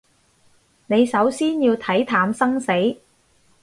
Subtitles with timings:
[0.87, 2.71] 你首先要睇淡生死